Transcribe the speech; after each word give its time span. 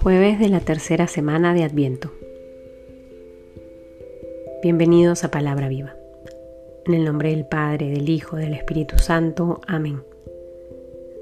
Jueves 0.00 0.38
de 0.38 0.48
la 0.48 0.60
tercera 0.60 1.06
semana 1.06 1.54
de 1.54 1.64
Adviento. 1.64 2.12
Bienvenidos 4.62 5.24
a 5.24 5.30
Palabra 5.30 5.68
Viva. 5.68 5.96
En 6.86 6.94
el 6.94 7.04
nombre 7.04 7.30
del 7.30 7.46
Padre, 7.46 7.90
del 7.90 8.08
Hijo, 8.08 8.36
del 8.36 8.54
Espíritu 8.54 8.98
Santo. 8.98 9.60
Amén. 9.66 10.02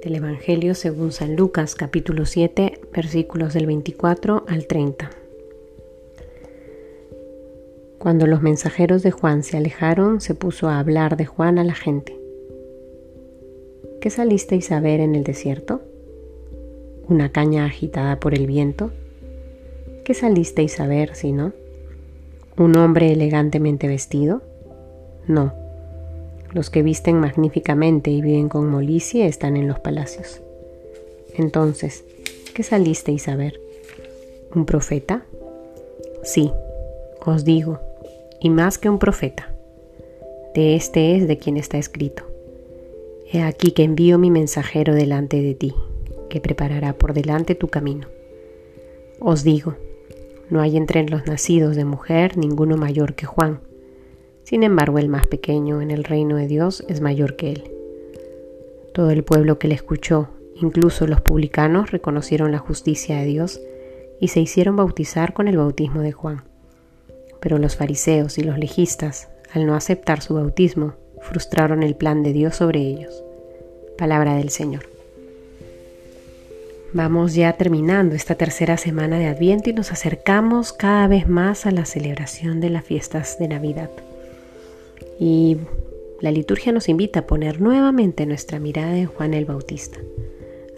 Del 0.03 0.17
Evangelio 0.17 0.75
según 0.75 1.13
San 1.13 1.37
Lucas 1.37 1.75
capítulo 1.75 2.27
7 2.27 2.81
versículos 2.93 3.55
del 3.55 3.67
24 3.67 4.45
al 4.49 4.67
30. 4.67 5.20
Cuando 8.01 8.27
los 8.27 8.41
mensajeros 8.41 9.03
de 9.03 9.11
Juan 9.11 9.43
se 9.43 9.59
alejaron, 9.59 10.23
se 10.23 10.35
puso 10.35 10.71
a 10.71 10.79
hablar 10.79 11.19
de 11.19 11.27
Juan 11.27 11.59
a 11.59 11.65
la 11.65 11.75
gente. 11.75 12.19
¿Qué 14.01 14.09
salisteis 14.09 14.73
a 14.73 14.81
ver 14.81 15.01
en 15.01 15.15
el 15.15 15.23
desierto? 15.23 15.83
¿Una 17.11 17.31
caña 17.31 17.67
agitada 17.67 18.19
por 18.19 18.33
el 18.33 18.47
viento? 18.47 18.91
¿Qué 20.03 20.15
salisteis 20.15 20.81
a 20.81 20.87
ver 20.87 21.15
si 21.15 21.33
no? 21.33 21.53
¿Un 22.57 22.75
hombre 22.79 23.13
elegantemente 23.13 23.87
vestido? 23.87 24.41
No. 25.27 25.53
Los 26.55 26.71
que 26.71 26.83
visten 26.83 27.21
magníficamente 27.21 28.11
y 28.11 28.23
viven 28.23 28.49
con 28.49 28.67
molicie 28.67 29.27
están 29.27 29.59
en 29.59 29.69
los 29.69 29.79
palacios. 29.79 30.41
Entonces, 31.35 32.03
¿qué 32.55 32.63
salisteis 32.63 33.29
a 33.29 33.37
ver? 33.37 33.61
¿Un 34.55 34.65
profeta? 34.65 35.23
Sí, 36.23 36.51
os 37.27 37.45
digo, 37.45 37.90
y 38.41 38.51
más 38.51 38.79
que 38.79 38.89
un 38.89 38.99
profeta. 38.99 39.53
De 40.55 40.75
este 40.75 41.17
es 41.17 41.29
de 41.29 41.39
quien 41.39 41.57
está 41.57 41.79
escrito. 41.79 42.25
He 43.33 43.43
aquí 43.43 43.71
que 43.73 43.85
envío 43.85 44.19
mi 44.19 44.31
mensajero 44.31 44.95
delante 44.95 45.41
de 45.43 45.55
ti, 45.55 45.75
que 46.29 46.41
preparará 46.41 46.95
por 46.95 47.13
delante 47.13 47.55
tu 47.55 47.69
camino. 47.69 48.09
Os 49.21 49.45
digo, 49.45 49.77
no 50.49 50.61
hay 50.61 50.77
entre 50.77 51.07
los 51.09 51.27
nacidos 51.27 51.77
de 51.77 51.85
mujer 51.85 52.37
ninguno 52.37 52.77
mayor 52.77 53.15
que 53.15 53.27
Juan. 53.27 53.61
Sin 54.43 54.65
embargo, 54.65 54.99
el 54.99 55.09
más 55.09 55.29
pequeño 55.29 55.81
en 55.81 55.93
el 55.93 56.03
reino 56.03 56.37
de 56.37 56.49
Dios 56.49 56.85
es 56.89 57.01
mayor 57.01 57.37
que 57.37 57.53
él. 57.53 57.71
Todo 58.93 59.11
el 59.11 59.23
pueblo 59.23 59.59
que 59.61 59.69
le 59.69 59.75
escuchó, 59.75 60.31
incluso 60.57 61.07
los 61.07 61.21
publicanos, 61.21 61.93
reconocieron 61.93 62.51
la 62.51 62.59
justicia 62.59 63.19
de 63.19 63.27
Dios 63.27 63.61
y 64.19 64.29
se 64.29 64.41
hicieron 64.41 64.75
bautizar 64.75 65.33
con 65.35 65.47
el 65.47 65.57
bautismo 65.57 66.01
de 66.01 66.11
Juan. 66.11 66.50
Pero 67.41 67.59
los 67.59 67.77
fariseos 67.77 68.39
y 68.39 68.43
los 68.43 68.59
legistas, 68.59 69.29
al 69.53 69.67
no 69.67 69.75
aceptar 69.75 70.23
su 70.23 70.35
bautismo, 70.35 70.95
frustraron 71.21 71.83
el 71.83 71.97
plan 71.97 72.23
de 72.23 72.33
Dios 72.33 72.57
sobre 72.57 72.81
ellos. 72.81 73.25
Palabra 73.99 74.37
del 74.37 74.51
Señor. 74.51 74.89
Vamos 76.93 77.35
ya 77.35 77.53
terminando 77.53 78.17
esta 78.17 78.35
tercera 78.35 78.77
semana 78.77 79.19
de 79.19 79.27
Adviento 79.27 79.71
y 79.71 79.73
nos 79.73 79.93
acercamos 79.93 80.73
cada 80.73 81.07
vez 81.07 81.29
más 81.29 81.65
a 81.65 81.71
la 81.71 81.85
celebración 81.85 82.61
de 82.61 82.71
las 82.71 82.85
fiestas 82.85 83.39
de 83.39 83.47
Navidad. 83.47 83.91
Y 85.21 85.59
la 86.21 86.33
liturgia 86.33 86.73
nos 86.73 86.89
invita 86.89 87.21
a 87.21 87.27
poner 87.27 87.61
nuevamente 87.61 88.27
nuestra 88.27 88.59
mirada 88.59 88.97
en 88.99 89.07
Juan 89.07 89.35
el 89.35 89.45
Bautista, 89.45 90.01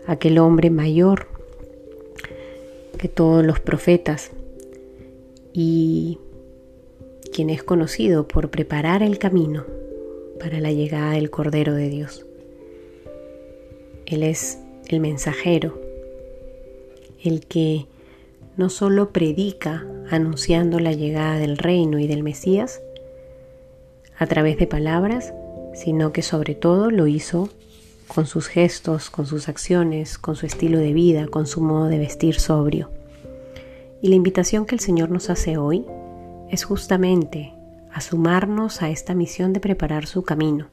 aquel 0.06 0.38
hombre 0.38 0.68
mayor 0.68 1.28
que 2.98 3.08
todos 3.08 3.44
los 3.44 3.58
profetas 3.58 4.30
y 5.54 6.18
quien 7.32 7.50
es 7.50 7.62
conocido 7.62 8.28
por 8.28 8.50
preparar 8.50 9.02
el 9.02 9.18
camino 9.18 9.64
para 10.38 10.60
la 10.60 10.70
llegada 10.70 11.12
del 11.12 11.30
Cordero 11.30 11.74
de 11.74 11.88
Dios. 11.88 12.26
Él 14.06 14.22
es 14.22 14.58
el 14.88 15.00
mensajero, 15.00 15.80
el 17.24 17.46
que 17.46 17.86
no 18.56 18.68
solo 18.68 19.10
predica 19.10 19.86
anunciando 20.10 20.78
la 20.78 20.92
llegada 20.92 21.38
del 21.38 21.56
reino 21.56 21.98
y 21.98 22.06
del 22.06 22.22
Mesías 22.22 22.82
a 24.18 24.26
través 24.26 24.58
de 24.58 24.66
palabras, 24.66 25.32
sino 25.74 26.12
que 26.12 26.22
sobre 26.22 26.54
todo 26.54 26.90
lo 26.90 27.06
hizo 27.06 27.48
con 28.08 28.26
sus 28.26 28.46
gestos, 28.46 29.08
con 29.08 29.26
sus 29.26 29.48
acciones, 29.48 30.18
con 30.18 30.36
su 30.36 30.44
estilo 30.44 30.78
de 30.78 30.92
vida, 30.92 31.26
con 31.28 31.46
su 31.46 31.62
modo 31.62 31.86
de 31.86 31.98
vestir 31.98 32.38
sobrio. 32.38 32.90
Y 34.02 34.08
la 34.08 34.16
invitación 34.16 34.66
que 34.66 34.74
el 34.74 34.80
Señor 34.80 35.10
nos 35.10 35.30
hace 35.30 35.56
hoy 35.56 35.86
es 36.52 36.64
justamente 36.64 37.54
a 37.94 38.02
sumarnos 38.02 38.82
a 38.82 38.90
esta 38.90 39.14
misión 39.14 39.54
de 39.54 39.60
preparar 39.60 40.06
su 40.06 40.22
camino, 40.22 40.66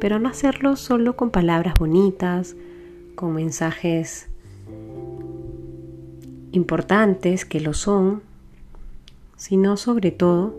pero 0.00 0.18
no 0.18 0.28
hacerlo 0.30 0.74
solo 0.76 1.16
con 1.16 1.30
palabras 1.30 1.74
bonitas, 1.78 2.56
con 3.14 3.34
mensajes 3.34 4.26
importantes 6.52 7.44
que 7.44 7.60
lo 7.60 7.74
son, 7.74 8.22
sino 9.36 9.76
sobre 9.76 10.12
todo 10.12 10.54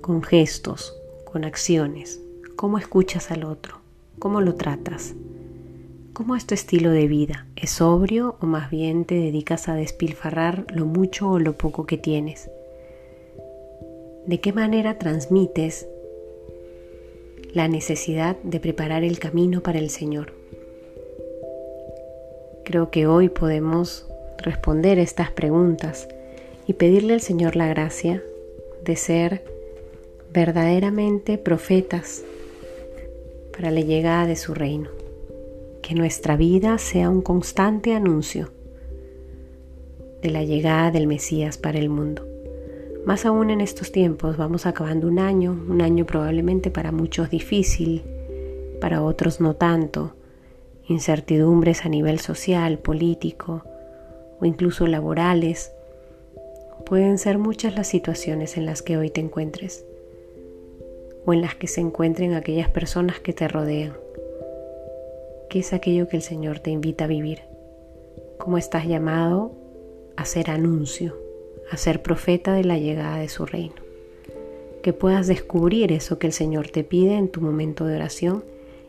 con 0.00 0.24
gestos, 0.24 0.92
con 1.24 1.44
acciones, 1.44 2.20
cómo 2.56 2.76
escuchas 2.76 3.30
al 3.30 3.44
otro, 3.44 3.78
cómo 4.18 4.40
lo 4.40 4.56
tratas, 4.56 5.14
cómo 6.12 6.34
es 6.34 6.44
tu 6.44 6.54
estilo 6.54 6.90
de 6.90 7.06
vida, 7.06 7.46
es 7.54 7.70
sobrio 7.70 8.36
o 8.40 8.46
más 8.46 8.68
bien 8.68 9.04
te 9.04 9.14
dedicas 9.14 9.68
a 9.68 9.74
despilfarrar 9.74 10.66
lo 10.74 10.86
mucho 10.86 11.30
o 11.30 11.38
lo 11.38 11.56
poco 11.56 11.86
que 11.86 11.98
tienes 11.98 12.50
de 14.26 14.40
qué 14.40 14.52
manera 14.52 14.98
transmites 14.98 15.86
la 17.52 17.68
necesidad 17.68 18.36
de 18.42 18.58
preparar 18.58 19.04
el 19.04 19.18
camino 19.18 19.62
para 19.62 19.78
el 19.78 19.90
Señor. 19.90 20.32
Creo 22.64 22.90
que 22.90 23.06
hoy 23.06 23.28
podemos 23.28 24.06
responder 24.38 24.98
estas 24.98 25.30
preguntas 25.30 26.08
y 26.66 26.72
pedirle 26.72 27.14
al 27.14 27.20
Señor 27.20 27.56
la 27.56 27.68
gracia 27.68 28.22
de 28.82 28.96
ser 28.96 29.44
verdaderamente 30.32 31.38
profetas 31.38 32.24
para 33.52 33.70
la 33.70 33.80
llegada 33.80 34.26
de 34.26 34.36
su 34.36 34.54
reino. 34.54 34.90
Que 35.82 35.94
nuestra 35.94 36.36
vida 36.36 36.78
sea 36.78 37.10
un 37.10 37.20
constante 37.20 37.92
anuncio 37.92 38.50
de 40.22 40.30
la 40.30 40.42
llegada 40.42 40.90
del 40.90 41.06
Mesías 41.06 41.58
para 41.58 41.78
el 41.78 41.90
mundo. 41.90 42.33
Más 43.06 43.26
aún 43.26 43.50
en 43.50 43.60
estos 43.60 43.92
tiempos 43.92 44.38
vamos 44.38 44.64
acabando 44.64 45.08
un 45.08 45.18
año, 45.18 45.52
un 45.52 45.82
año 45.82 46.06
probablemente 46.06 46.70
para 46.70 46.90
muchos 46.90 47.28
difícil, 47.28 48.02
para 48.80 49.02
otros 49.02 49.42
no 49.42 49.56
tanto, 49.56 50.14
incertidumbres 50.88 51.84
a 51.84 51.90
nivel 51.90 52.18
social, 52.18 52.78
político 52.78 53.62
o 54.40 54.46
incluso 54.46 54.86
laborales. 54.86 55.70
Pueden 56.86 57.18
ser 57.18 57.36
muchas 57.36 57.74
las 57.74 57.88
situaciones 57.88 58.56
en 58.56 58.64
las 58.64 58.80
que 58.80 58.96
hoy 58.96 59.10
te 59.10 59.20
encuentres 59.20 59.84
o 61.26 61.34
en 61.34 61.42
las 61.42 61.54
que 61.54 61.66
se 61.66 61.82
encuentren 61.82 62.32
aquellas 62.32 62.70
personas 62.70 63.20
que 63.20 63.34
te 63.34 63.48
rodean. 63.48 63.92
¿Qué 65.50 65.58
es 65.58 65.74
aquello 65.74 66.08
que 66.08 66.16
el 66.16 66.22
Señor 66.22 66.58
te 66.58 66.70
invita 66.70 67.04
a 67.04 67.08
vivir? 67.08 67.40
¿Cómo 68.38 68.56
estás 68.56 68.86
llamado 68.86 69.52
a 70.16 70.24
ser 70.24 70.50
anuncio? 70.50 71.23
A 71.70 71.76
ser 71.76 72.02
profeta 72.02 72.52
de 72.52 72.64
la 72.64 72.78
llegada 72.78 73.18
de 73.18 73.28
su 73.28 73.46
reino. 73.46 73.76
Que 74.82 74.92
puedas 74.92 75.26
descubrir 75.26 75.92
eso 75.92 76.18
que 76.18 76.26
el 76.26 76.32
Señor 76.32 76.68
te 76.68 76.84
pide 76.84 77.14
en 77.14 77.28
tu 77.28 77.40
momento 77.40 77.86
de 77.86 77.96
oración 77.96 78.44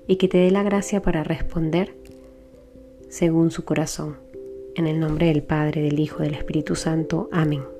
y 0.07 0.17
que 0.17 0.27
te 0.27 0.37
dé 0.37 0.51
la 0.51 0.63
gracia 0.63 1.01
para 1.01 1.23
responder 1.23 1.95
según 3.09 3.51
su 3.51 3.63
corazón. 3.63 4.17
En 4.75 4.87
el 4.87 4.99
nombre 4.99 5.27
del 5.27 5.41
Padre, 5.41 5.81
del 5.81 5.99
Hijo, 5.99 6.21
del 6.21 6.33
Espíritu 6.33 6.75
Santo. 6.75 7.29
Amén. 7.31 7.74